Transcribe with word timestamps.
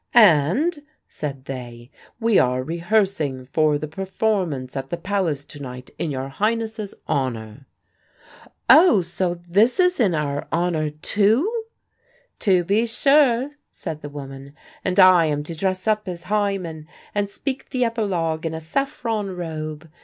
"And," 0.15 0.79
said 1.07 1.45
they, 1.45 1.91
"we 2.19 2.39
are 2.39 2.63
rehearsing 2.63 3.45
for 3.45 3.77
the 3.77 3.87
performance 3.87 4.75
at 4.75 4.89
the 4.89 4.97
Palace 4.97 5.45
to 5.45 5.59
night 5.59 5.91
in 5.99 6.09
your 6.09 6.27
Highnesses' 6.27 6.95
honour." 7.07 7.67
"Oh, 8.67 9.03
so 9.03 9.35
this 9.47 9.79
is 9.79 9.99
in 9.99 10.15
our 10.15 10.47
honour 10.51 10.89
too?" 10.89 11.65
"To 12.39 12.63
be 12.63 12.87
sure," 12.87 13.51
said 13.69 14.01
the 14.01 14.09
woman; 14.09 14.55
"and 14.83 14.99
I 14.99 15.27
am 15.27 15.43
to 15.43 15.53
dress 15.55 15.87
up 15.87 16.07
as 16.07 16.23
Hymen 16.23 16.87
and 17.13 17.29
speak 17.29 17.69
the 17.69 17.85
Epilogue 17.85 18.43
in 18.47 18.55
a 18.55 18.59
saffron 18.59 19.35
robe. 19.35 19.87